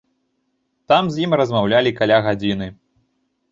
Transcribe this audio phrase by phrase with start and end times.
[0.93, 2.73] Там з ім размаўлялі каля гадзіны.